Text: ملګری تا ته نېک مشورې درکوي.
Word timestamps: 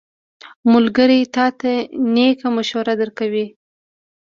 ملګری 0.73 1.21
تا 1.35 1.45
ته 1.59 1.71
نېک 2.13 2.39
مشورې 2.55 2.93
درکوي. 3.01 3.45